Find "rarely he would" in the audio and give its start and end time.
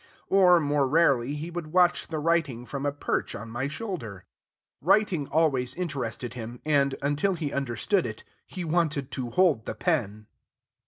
0.87-1.73